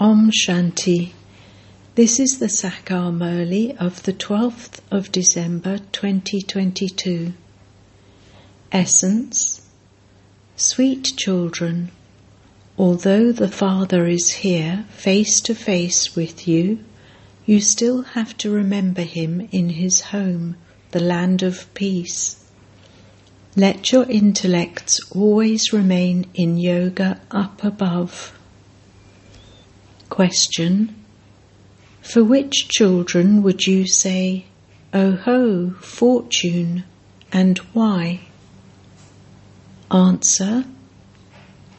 [0.00, 1.10] Om Shanti.
[1.96, 7.32] This is the Sakar Murli of the 12th of December 2022.
[8.70, 9.62] Essence
[10.54, 11.90] Sweet children,
[12.78, 16.78] although the Father is here face to face with you,
[17.44, 20.54] you still have to remember him in his home,
[20.92, 22.44] the land of peace.
[23.56, 28.37] Let your intellects always remain in yoga up above.
[30.08, 30.94] Question
[32.00, 34.46] For which children would you say,
[34.94, 36.84] Oh ho, fortune,
[37.30, 38.20] and why?
[39.90, 40.64] Answer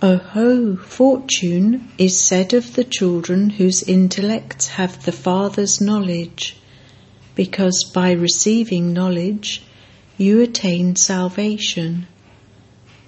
[0.01, 6.55] Oh ho, fortune is said of the children whose intellects have the Father's knowledge,
[7.35, 9.63] because by receiving knowledge
[10.17, 12.07] you attain salvation.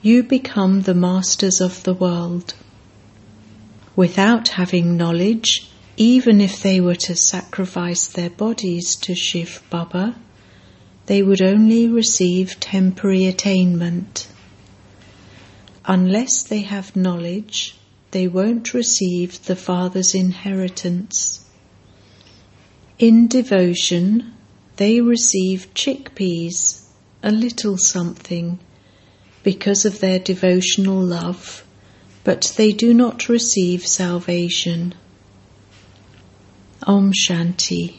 [0.01, 2.55] You become the masters of the world.
[3.95, 10.15] Without having knowledge, even if they were to sacrifice their bodies to Shiv Baba,
[11.07, 14.27] they would only receive temporary attainment.
[15.85, 17.75] Unless they have knowledge,
[18.11, 21.43] they won't receive the Father's inheritance.
[22.97, 24.33] In devotion,
[24.77, 26.85] they receive chickpeas,
[27.21, 28.59] a little something,
[29.43, 31.65] because of their devotional love
[32.23, 34.93] but they do not receive salvation.
[36.83, 37.95] Om Shanti.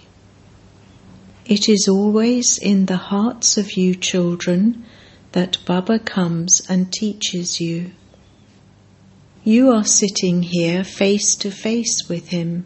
[1.47, 4.85] It is always in the hearts of you children
[5.33, 7.91] that Baba comes and teaches you.
[9.43, 12.65] You are sitting here face to face with him.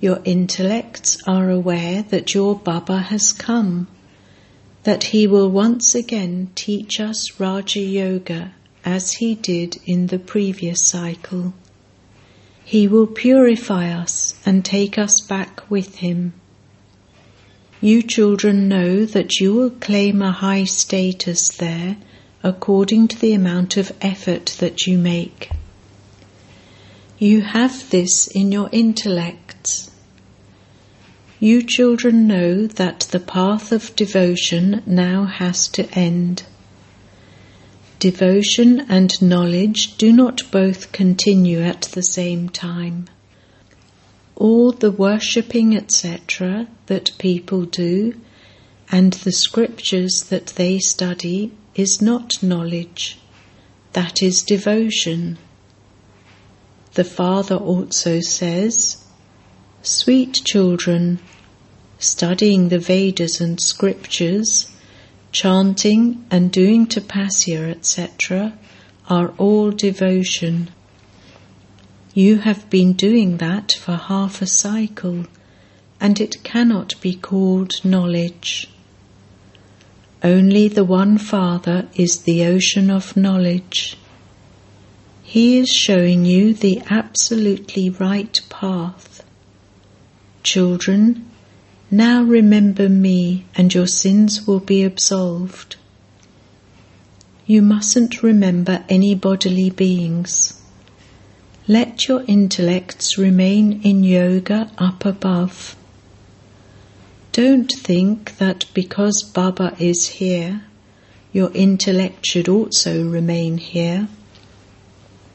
[0.00, 3.86] Your intellects are aware that your Baba has come,
[4.82, 8.54] that he will once again teach us Raja Yoga
[8.88, 11.52] as he did in the previous cycle.
[12.64, 16.32] He will purify us and take us back with him.
[17.82, 21.98] You children know that you will claim a high status there
[22.42, 25.50] according to the amount of effort that you make.
[27.18, 29.90] You have this in your intellects.
[31.38, 36.44] You children know that the path of devotion now has to end.
[37.98, 43.06] Devotion and knowledge do not both continue at the same time.
[44.36, 48.14] All the worshipping, etc., that people do
[48.92, 53.18] and the scriptures that they study is not knowledge,
[53.94, 55.36] that is devotion.
[56.94, 59.04] The Father also says,
[59.82, 61.18] Sweet children,
[61.98, 64.70] studying the Vedas and scriptures
[65.32, 68.58] chanting and doing tapasya, etc.,
[69.08, 70.70] are all devotion.
[72.14, 75.26] You have been doing that for half a cycle,
[76.00, 78.68] and it cannot be called knowledge.
[80.22, 83.96] Only the One Father is the ocean of knowledge.
[85.22, 89.22] He is showing you the absolutely right path.
[90.42, 91.30] Children,
[91.90, 95.76] now remember me, and your sins will be absolved.
[97.46, 100.62] You mustn't remember any bodily beings.
[101.66, 105.76] Let your intellects remain in yoga up above.
[107.32, 110.62] Don't think that because Baba is here,
[111.32, 114.08] your intellect should also remain here.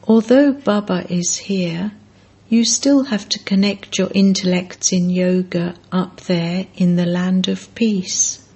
[0.06, 1.92] Although Baba is here,
[2.54, 7.74] you still have to connect your intellects in yoga up there in the land of
[7.74, 8.48] peace.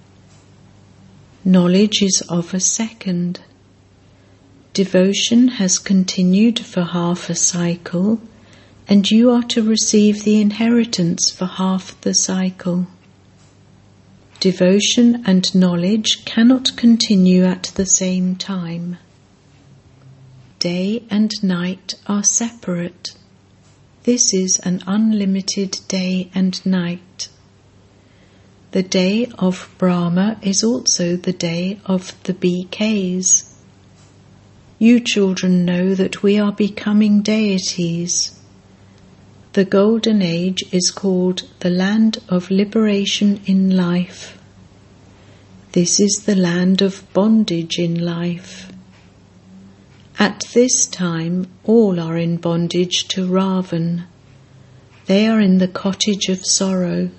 [1.45, 3.41] Knowledge is of a second.
[4.73, 8.21] Devotion has continued for half a cycle,
[8.87, 12.87] and you are to receive the inheritance for half the cycle.
[14.39, 18.97] Devotion and knowledge cannot continue at the same time.
[20.61, 23.18] Day and night are separate.
[24.09, 27.29] This is an unlimited day and night.
[28.71, 33.53] The day of Brahma is also the day of the BKs.
[34.79, 38.35] You children know that we are becoming deities.
[39.53, 44.39] The Golden Age is called the land of liberation in life.
[45.73, 48.73] This is the land of bondage in life.
[50.19, 54.07] At this time, all are in bondage to Ravan.
[55.07, 57.11] They are in the cottage of sorrow.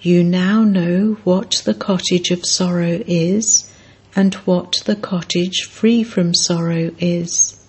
[0.00, 3.70] You now know what the cottage of sorrow is
[4.16, 7.64] and what the cottage free from sorrow is.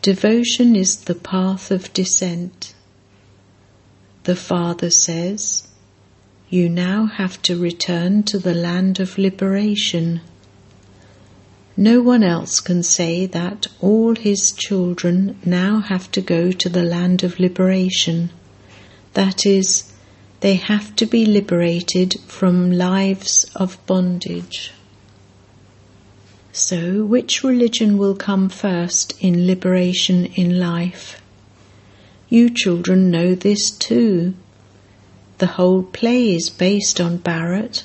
[0.00, 2.72] Devotion is the path of descent.
[4.24, 5.68] The Father says,
[6.48, 10.22] You now have to return to the land of liberation.
[11.82, 16.82] No one else can say that all his children now have to go to the
[16.82, 18.28] land of liberation.
[19.14, 19.90] That is,
[20.40, 24.72] they have to be liberated from lives of bondage.
[26.52, 31.22] So, which religion will come first in liberation in life?
[32.28, 34.34] You children know this too.
[35.38, 37.84] The whole play is based on Bharat,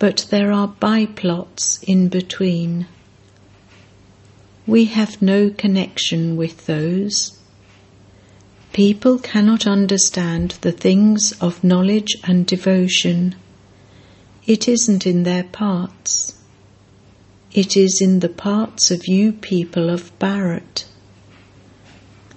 [0.00, 2.88] but there are byplots in between.
[4.70, 7.36] We have no connection with those.
[8.72, 13.34] People cannot understand the things of knowledge and devotion.
[14.46, 16.38] It isn't in their parts.
[17.52, 20.84] It is in the parts of you people of Bharat.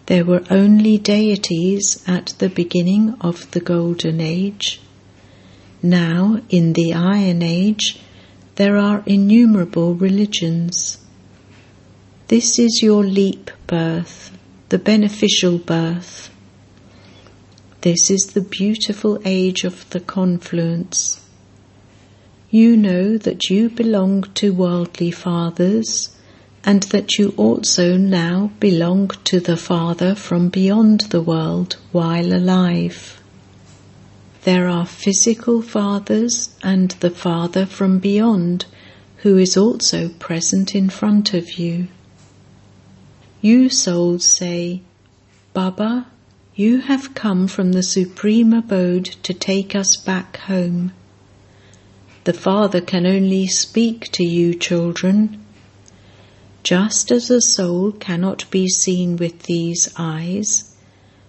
[0.08, 4.82] There were only deities at the beginning of the Golden Age.
[5.84, 8.00] Now, in the Iron Age,
[8.56, 10.98] there are innumerable religions.
[12.30, 14.32] This is your leap birth,
[14.70, 16.30] the beneficial birth.
[17.82, 21.20] This is the beautiful age of the confluence.
[22.50, 26.16] You know that you belong to worldly fathers
[26.64, 33.22] and that you also now belong to the Father from beyond the world while alive.
[34.44, 38.66] There are physical fathers and the Father from beyond
[39.18, 41.90] who is also present in front of you.
[43.44, 44.84] You souls say,
[45.52, 46.08] Baba,
[46.56, 50.94] you have come from the supreme abode to take us back home.
[52.24, 55.44] The Father can only speak to you, children.
[56.64, 60.74] Just as a soul cannot be seen with these eyes,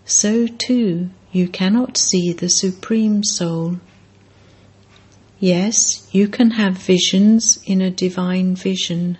[0.05, 3.81] so too you cannot see the Supreme Soul.
[5.41, 9.19] Yes, you can have visions in a divine vision.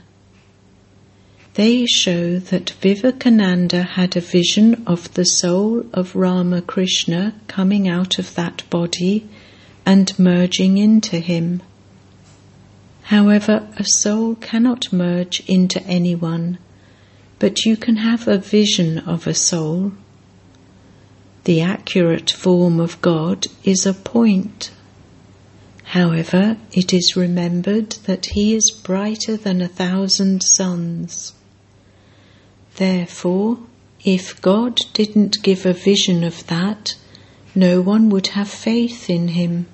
[1.55, 8.35] They show that Vivekananda had a vision of the soul of Ramakrishna coming out of
[8.35, 9.29] that body
[9.87, 11.63] and merging into him.
[13.03, 16.59] However, a soul cannot merge into anyone,
[17.39, 19.93] but you can have a vision of a soul.
[21.45, 24.73] The accurate form of God is a point.
[25.85, 31.33] However, it is remembered that He is brighter than a thousand suns.
[32.77, 33.59] Therefore,
[34.05, 36.97] if God didn't give a vision of that,
[37.55, 39.67] no one would have faith in him.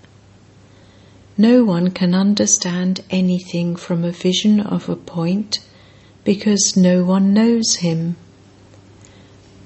[1.39, 5.61] No one can understand anything from a vision of a point
[6.25, 8.17] because no one knows him.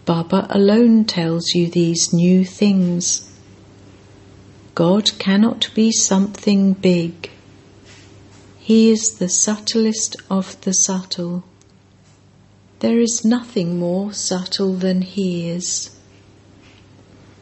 [0.05, 3.31] Baba alone tells you these new things.
[4.75, 7.31] God cannot be something big.
[8.59, 11.43] He is the subtlest of the subtle.
[12.85, 15.89] There is nothing more subtle than He is.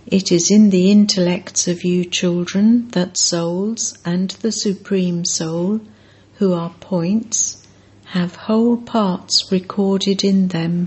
[0.06, 5.80] It is in the intellects of you children that souls and the Supreme Soul,
[6.34, 7.66] who are points,
[8.14, 10.86] have whole parts recorded in them.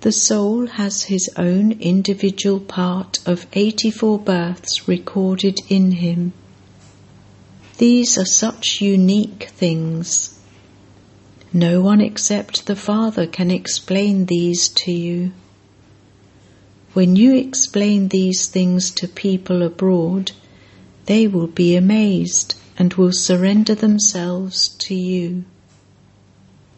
[0.00, 6.32] The soul has his own individual part of 84 births recorded in him.
[7.76, 10.34] These are such unique things
[11.54, 15.30] no one except the Father can explain these to you.
[16.94, 20.32] When you explain these things to people abroad,
[21.06, 25.44] they will be amazed and will surrender themselves to you.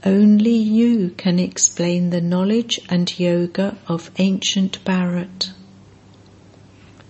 [0.04, 5.52] Only you can explain the knowledge and yoga of ancient Bharat.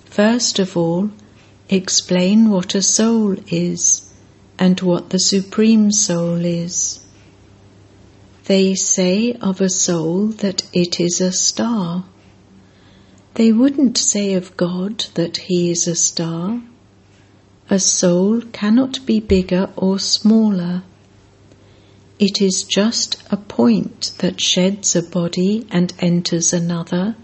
[0.04, 1.11] First of all,
[1.68, 4.08] explain what a soul is
[4.56, 7.05] and what the Supreme Soul is.
[8.46, 12.04] They say of a soul that it is a star.
[13.34, 16.62] They wouldn't say of God that He is a star.
[17.68, 20.84] A soul cannot be bigger or smaller.
[22.20, 27.16] It is just a point that sheds a body and enters another.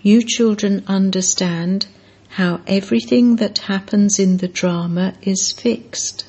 [0.00, 1.88] You children understand
[2.28, 6.24] how everything that happens in the drama is fixed.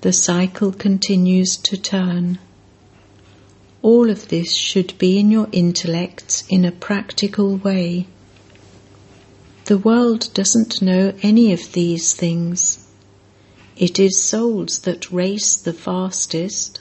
[0.00, 2.38] The cycle continues to turn.
[3.86, 8.08] All of this should be in your intellects in a practical way.
[9.66, 12.84] The world doesn't know any of these things.
[13.76, 16.80] It is souls that race the fastest.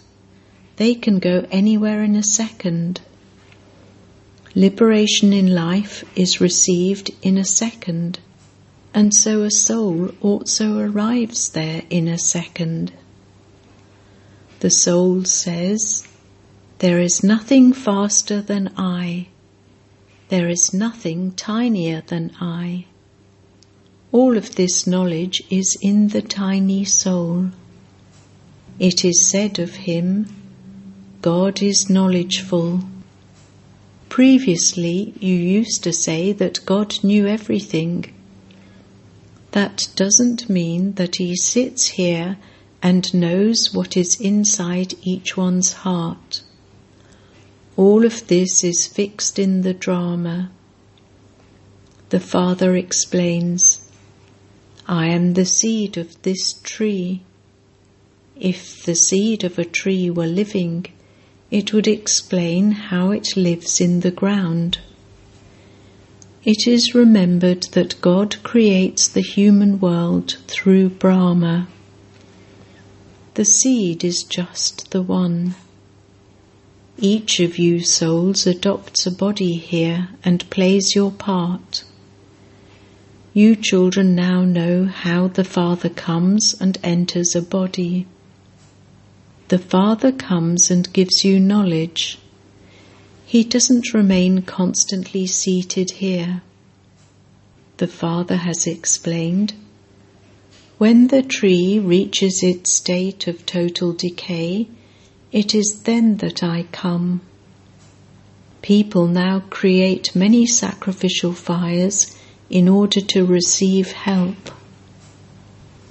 [0.77, 3.01] They can go anywhere in a second,
[4.57, 8.19] Liberation in life is received in a second,
[8.93, 12.93] and so a soul also arrives there in a second.
[14.61, 16.07] The soul says,
[16.79, 19.27] There is nothing faster than I.
[20.27, 22.85] There is nothing tinier than I.
[24.11, 27.51] All of this knowledge is in the tiny soul.
[28.77, 30.27] It is said of him,
[31.21, 32.81] God is knowledgeful.
[34.09, 38.13] Previously, you used to say that God knew everything.
[39.51, 42.37] That doesn't mean that He sits here
[42.83, 46.41] and knows what is inside each one's heart.
[47.77, 50.49] All of this is fixed in the drama.
[52.09, 53.81] The Father explains,
[54.87, 57.23] I am the seed of this tree.
[58.39, 60.85] If the seed of a tree were living,
[61.51, 64.79] it would explain how it lives in the ground.
[66.45, 71.67] It is remembered that God creates the human world through Brahma.
[73.33, 75.55] The seed is just the one.
[76.97, 81.83] Each of you souls adopts a body here and plays your part.
[83.33, 88.07] You children now know how the Father comes and enters a body.
[89.49, 92.17] The Father comes and gives you knowledge.
[93.25, 96.43] He doesn't remain constantly seated here.
[97.75, 99.53] The Father has explained
[100.77, 104.67] when the tree reaches its state of total decay,
[105.35, 107.19] it is then that I come.
[108.61, 112.17] People now create many sacrificial fires
[112.49, 114.37] in order to receive help.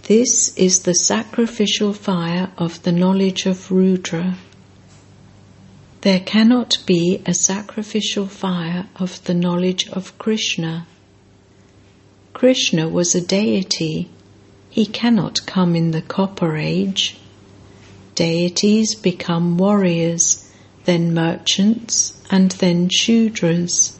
[0.04, 4.36] This is the sacrificial fire of the knowledge of Rudra.
[6.00, 10.86] There cannot be a sacrificial fire of the knowledge of Krishna.
[12.32, 14.08] Krishna was a deity.
[14.70, 17.18] He cannot come in the copper age.
[18.14, 20.48] Deities become warriors,
[20.84, 23.98] then merchants, and then Shudras.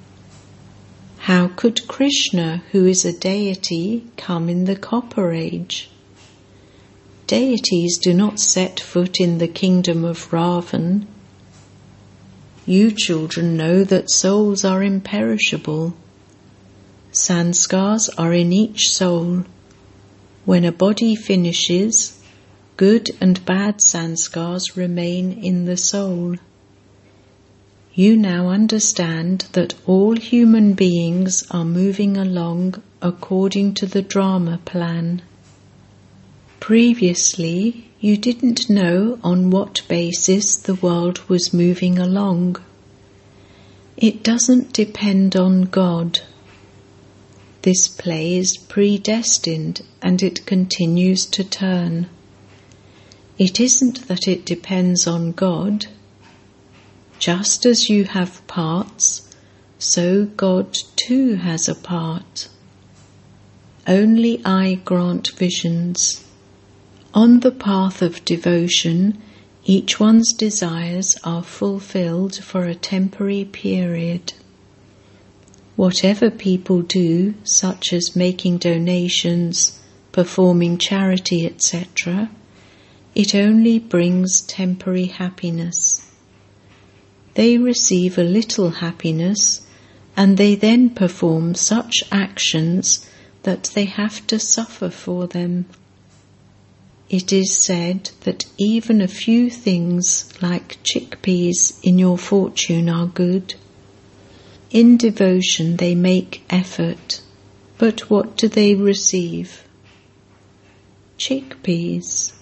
[1.18, 5.90] How could Krishna, who is a deity, come in the copper age?
[7.26, 11.06] Deities do not set foot in the kingdom of Ravan.
[12.66, 15.94] You children know that souls are imperishable.
[17.11, 19.44] Sanskars are in each soul.
[20.44, 22.21] When a body finishes,
[22.76, 26.36] good and bad sanskars remain in the soul.
[27.94, 35.22] You now understand that all human beings are moving along according to the drama plan.
[36.58, 42.56] Previously, you didn't know on what basis the world was moving along.
[43.96, 46.20] It doesn't depend on God.
[47.62, 52.08] This play is predestined and it continues to turn.
[53.36, 55.86] It isn't that it depends on God.
[57.18, 59.28] Just as you have parts,
[59.76, 62.48] so God too has a part.
[63.88, 66.22] Only I grant visions.
[67.12, 69.18] On the path of devotion,
[69.64, 74.32] each one's desires are fulfilled for a temporary period.
[75.74, 79.80] Whatever people do, such as making donations,
[80.12, 82.30] performing charity, etc.,
[83.14, 86.11] it only brings temporary happiness.
[87.35, 89.66] They receive a little happiness
[90.16, 93.09] and they then perform such actions
[93.42, 95.66] that they have to suffer for them.
[97.09, 103.54] It is said that even a few things like chickpeas in your fortune are good.
[104.71, 107.21] In devotion they make effort,
[107.78, 109.62] but what do they receive?
[111.18, 112.33] Chickpeas.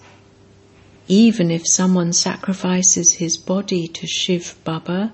[1.07, 5.13] Even if someone sacrifices his body to Shiv Baba,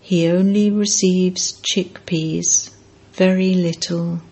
[0.00, 2.70] he only receives chickpeas,
[3.12, 4.22] very little.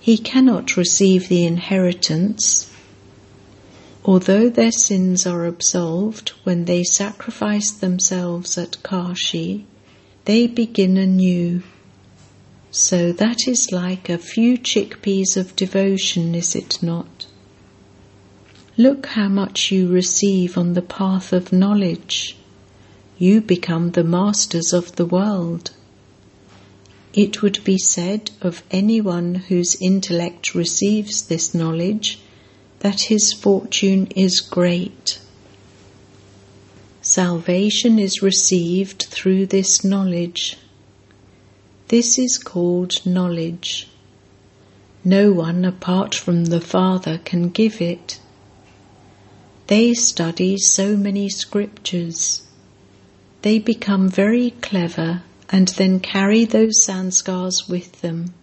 [0.00, 2.70] He cannot receive the inheritance
[4.02, 9.66] Although their sins are absolved when they sacrifice themselves at Kashi,
[10.24, 11.62] they begin anew.
[12.70, 17.26] So that is like a few chickpeas of devotion, is it not?
[18.80, 22.34] Look how much you receive on the path of knowledge.
[23.18, 25.72] You become the masters of the world.
[27.12, 32.20] It would be said of anyone whose intellect receives this knowledge
[32.78, 35.20] that his fortune is great.
[37.02, 40.56] Salvation is received through this knowledge.
[41.88, 43.88] This is called knowledge.
[45.04, 48.18] No one apart from the Father can give it.
[49.70, 52.42] They study so many scriptures.
[53.42, 58.34] They become very clever and then carry those sanskars with them.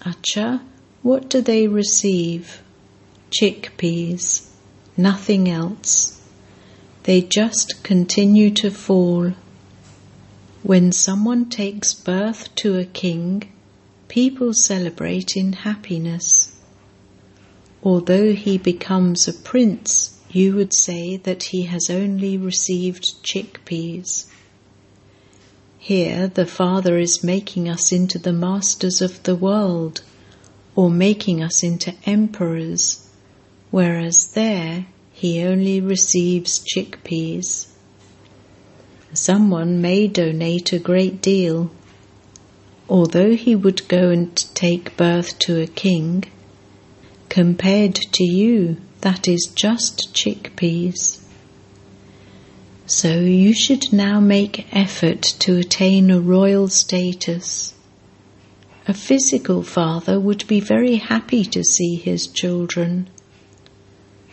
[0.00, 0.60] Acha,
[1.02, 2.62] what do they receive?
[3.30, 4.48] Chickpeas,
[4.96, 6.20] nothing else.
[7.04, 9.34] They just continue to fall.
[10.64, 13.52] When someone takes birth to a king,
[14.08, 16.55] people celebrate in happiness.
[17.86, 24.26] Although he becomes a prince, you would say that he has only received chickpeas.
[25.78, 30.02] Here, the Father is making us into the masters of the world,
[30.74, 33.06] or making us into emperors,
[33.70, 37.68] whereas there he only receives chickpeas.
[39.12, 41.70] Someone may donate a great deal.
[42.88, 46.24] Although he would go and take birth to a king,
[47.36, 51.22] compared to you, that is just chickpeas.
[52.86, 57.74] So you should now make effort to attain a royal status.
[58.88, 63.10] A physical father would be very happy to see his children.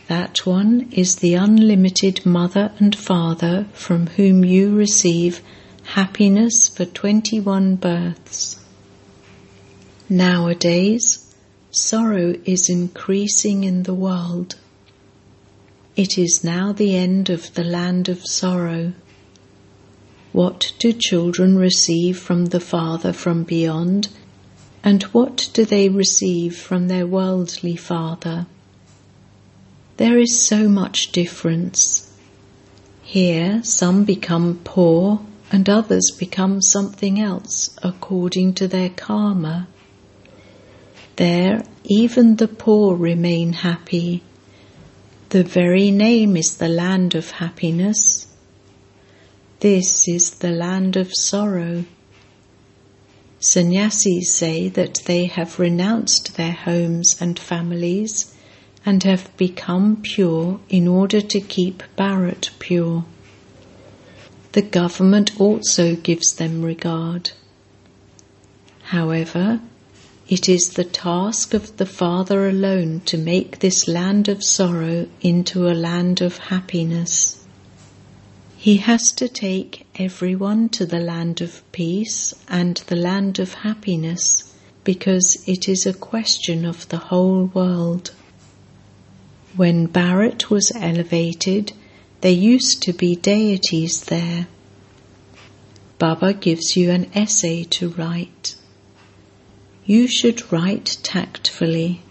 [0.07, 5.41] That one is the unlimited mother and father from whom you receive
[5.83, 8.63] happiness for 21 births.
[10.07, 11.22] Nowadays,
[11.75, 14.55] sorrow is increasing in the world.
[15.95, 18.93] It is now the end of the land of sorrow.
[20.31, 24.09] What do children receive from the Father from beyond,
[24.83, 28.45] and what do they receive from their worldly Father?
[29.97, 32.11] There is so much difference.
[33.01, 39.67] Here, some become poor and others become something else according to their karma.
[41.15, 44.23] There, even the poor remain happy
[45.33, 48.27] the very name is the land of happiness.
[49.61, 51.85] This is the land of sorrow.
[53.39, 58.31] Sannyasis say that they have renounced their homes and families
[58.85, 63.05] and have become pure in order to keep Bharat pure.
[64.51, 67.31] The government also gives them regard.
[68.83, 69.61] However,
[70.33, 75.67] it is the task of the Father alone to make this land of sorrow into
[75.67, 77.45] a land of happiness.
[78.57, 84.51] He has to take everyone to the land of peace and the land of happiness
[84.83, 88.11] because it is a question of the whole world.
[89.55, 91.73] When Bharat was elevated,
[92.21, 94.47] there used to be deities there.
[95.99, 98.55] Baba gives you an essay to write
[99.85, 102.01] you should write tactfully.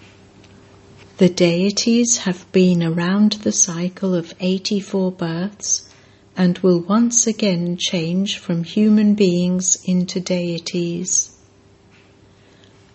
[1.16, 5.88] The deities have been around the cycle of 84 births
[6.36, 11.34] and will once again change from human beings into deities.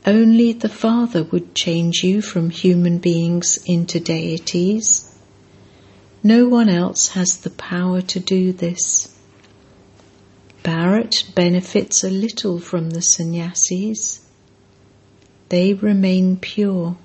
[0.06, 5.16] Only the Father would change you from human beings into deities.
[6.22, 9.13] No one else has the power to do this.
[10.63, 14.27] Bharat benefits a little from the sannyasis
[15.50, 16.98] they remain pure.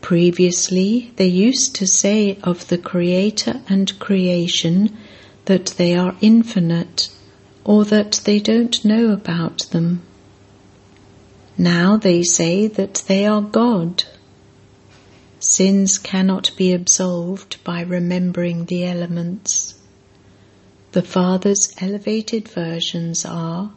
[0.00, 4.96] Previously, they used to say of the Creator and creation
[5.44, 7.08] that they are infinite
[7.64, 10.02] or that they don't know about them.
[11.56, 14.04] Now they say that they are God.
[15.38, 19.74] Sins cannot be absolved by remembering the elements.
[20.92, 23.72] The Father's elevated versions are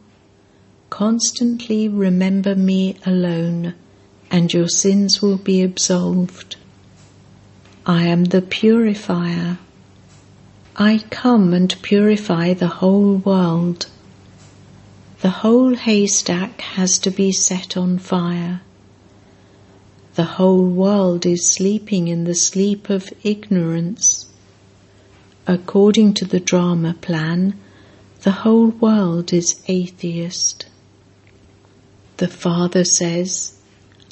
[0.88, 3.74] Constantly remember me alone,
[4.30, 6.56] and your sins will be absolved.
[7.84, 9.58] I am the purifier.
[10.76, 13.86] I come and purify the whole world.
[15.20, 18.60] The whole haystack has to be set on fire.
[20.14, 24.26] The whole world is sleeping in the sleep of ignorance.
[25.46, 27.58] According to the drama plan,
[28.22, 30.66] the whole world is atheist.
[32.18, 33.52] The Father says,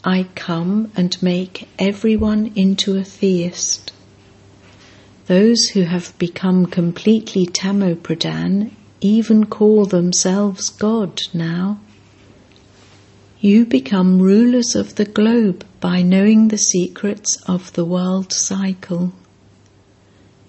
[0.05, 3.93] I come and make everyone into a theist.
[5.27, 11.81] Those who have become completely tamopradhan even call themselves God now.
[13.41, 19.15] You become rulers of the globe by knowing the secrets of the world cycle.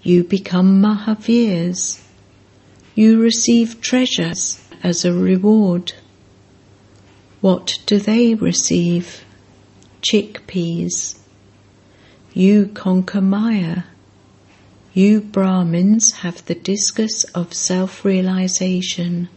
[0.03, 2.01] You become Mahavirs.
[2.95, 5.93] You receive treasures as a reward.
[7.45, 9.23] What do they receive?
[10.01, 11.19] Chickpeas.
[12.33, 13.83] You conquer Maya.
[14.95, 19.29] You Brahmins have the discus of self realization.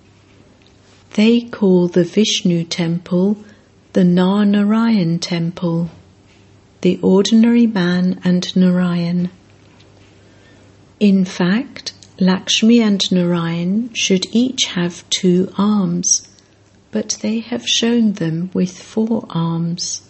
[1.16, 3.44] They call the Vishnu temple
[3.92, 5.90] the Narayan temple,
[6.80, 9.28] the ordinary man and Narayan.
[10.98, 16.27] In fact, Lakshmi and Narayan should each have two arms,
[16.90, 20.02] but they have shown them with four arms.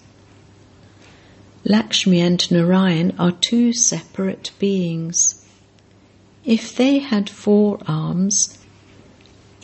[1.65, 5.45] Lakshmi and Narayan are two separate beings.
[6.45, 8.59] If they had four arms,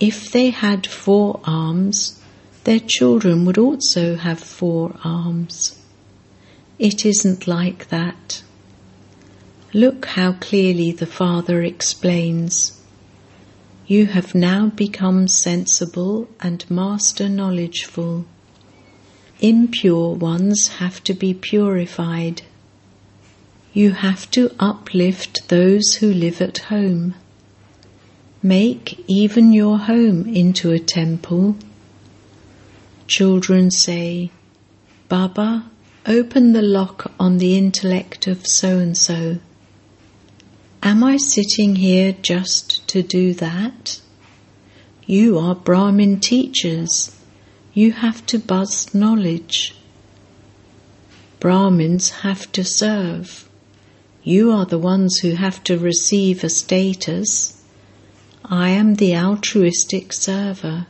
[0.00, 2.20] if they had four arms,
[2.64, 5.78] their children would also have four arms.
[6.78, 8.42] It isn't like that.
[9.72, 12.80] Look how clearly the Father explains.
[13.86, 18.24] You have now become sensible and master knowledgeful.
[19.40, 22.40] Impure ones have to be purified.
[23.74, 27.14] You have to uplift those who live at home.
[28.42, 31.56] Make even your home into a temple.
[33.06, 34.30] Children say,
[35.10, 35.70] Baba,
[36.06, 39.40] open the lock on the intellect of so and so.
[40.86, 44.02] Am I sitting here just to do that?
[45.06, 47.10] You are Brahmin teachers.
[47.72, 49.76] You have to buzz knowledge.
[51.40, 53.48] Brahmins have to serve.
[54.22, 57.62] You are the ones who have to receive a status.
[58.44, 60.86] I am the altruistic server.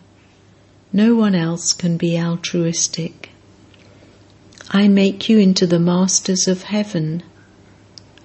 [0.93, 3.31] No one else can be altruistic.
[4.71, 7.23] I make you into the masters of heaven.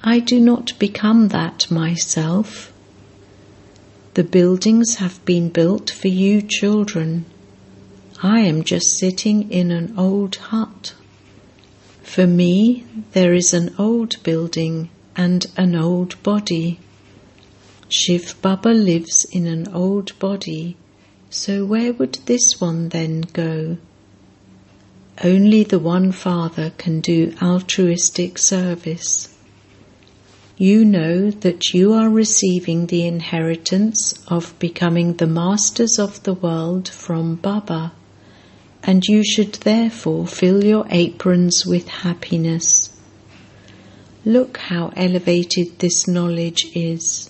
[0.03, 2.71] I do not become that myself.
[4.13, 7.25] The buildings have been built for you children.
[8.23, 10.93] I am just sitting in an old hut.
[12.01, 16.79] For me, there is an old building and an old body.
[17.89, 20.77] Shiv Baba lives in an old body,
[21.29, 23.77] so where would this one then go?
[25.23, 29.35] Only the one Father can do altruistic service.
[30.61, 36.89] You know that you are receiving the inheritance of becoming the masters of the world
[36.89, 37.93] from Baba
[38.83, 42.91] and you should therefore fill your aprons with happiness.
[44.25, 47.29] Look how elevated this knowledge is.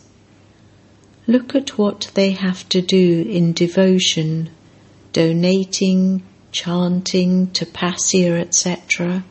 [1.28, 4.50] Look at what they have to do in devotion,
[5.14, 9.24] donating, chanting, tapasya, etc.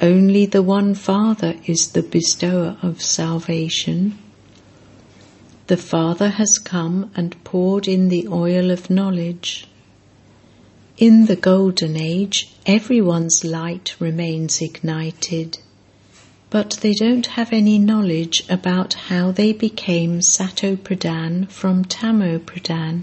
[0.00, 4.16] Only the one Father is the bestower of salvation.
[5.66, 9.66] The Father has come and poured in the oil of knowledge.
[10.98, 15.58] In the Golden Age, everyone's light remains ignited,
[16.48, 23.02] but they don't have any knowledge about how they became Sato Pradhan from Tamo Pradhan.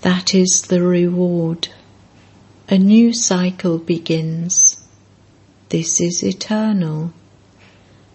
[0.00, 1.68] That is the reward.
[2.68, 4.81] A new cycle begins.
[5.72, 7.14] This is eternal.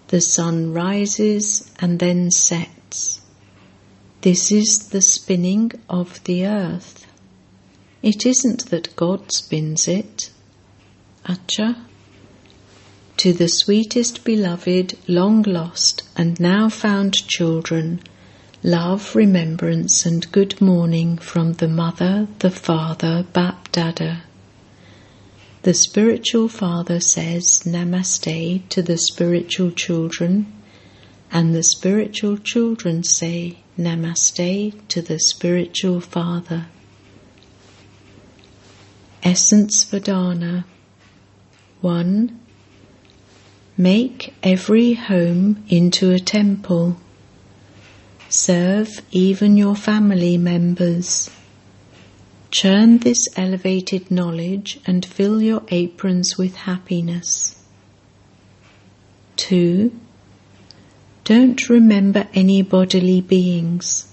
[0.09, 3.21] The sun rises and then sets.
[4.21, 7.07] This is the spinning of the earth.
[8.03, 10.29] It isn't that God spins it.
[11.25, 11.77] Acha.
[13.17, 18.01] To the sweetest beloved, long lost, and now found children,
[18.61, 24.26] love, remembrance, and good morning from the Mother, the Father, Bap Dada.
[25.67, 30.45] The spiritual father says Namaste to the spiritual children,
[31.29, 36.67] and the spiritual children say Namaste to the spiritual father.
[39.23, 40.63] Essence Vedana
[41.81, 42.39] 1.
[43.75, 46.95] Make every home into a temple.
[48.29, 51.29] Serve even your family members.
[52.49, 57.61] Churn this elevated knowledge and fill your aprons with happiness.
[59.37, 59.91] 2.
[61.23, 64.11] Don't remember any bodily beings.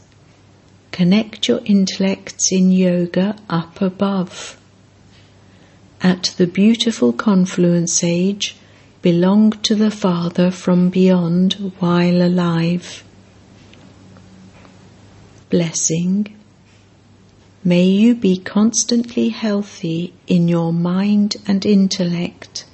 [0.91, 4.59] Connect your intellects in yoga up above
[6.05, 8.57] at the beautiful confluence age
[9.01, 13.03] belong to the Father from beyond while alive.
[15.49, 16.39] Blessing.
[17.67, 22.67] May you be constantly healthy in your mind and intellect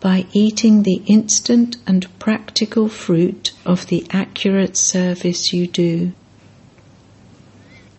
[0.00, 6.12] by eating the instant and practical fruit of the accurate service you do.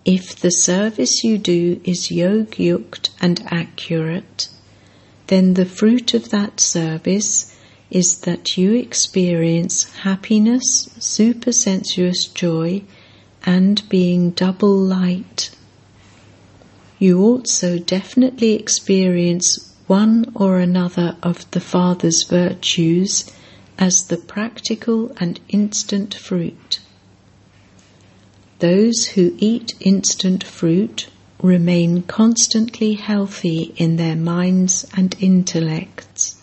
[0.03, 4.49] If the service you do is yog yukt and accurate,
[5.27, 7.55] then the fruit of that service
[7.91, 12.81] is that you experience happiness, supersensuous joy,
[13.45, 15.51] and being double light.
[16.97, 23.31] You also definitely experience one or another of the Father's virtues
[23.77, 26.79] as the practical and instant fruit.
[28.59, 31.07] Those who eat instant fruit
[31.41, 36.37] remain constantly healthy in their minds and intellects.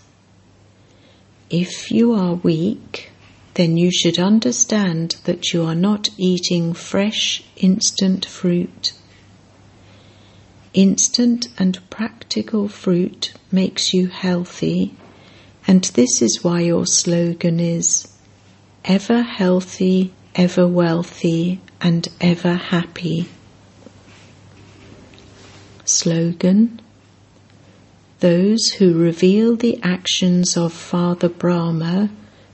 [1.48, 3.10] If you are weak,
[3.54, 8.92] then you should understand that you are not eating fresh instant fruit.
[10.74, 14.94] Instant and practical fruit makes you healthy,
[15.66, 18.08] and this is why your slogan is
[18.82, 23.28] ever healthy, ever wealthy, and ever happy.
[25.84, 26.80] Slogan
[28.20, 32.08] Those who reveal the actions of Father Brahma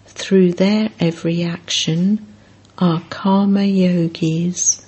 [0.07, 2.27] through their every action
[2.79, 4.85] are karma yogis.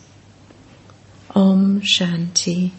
[1.32, 2.72] Om Shanti.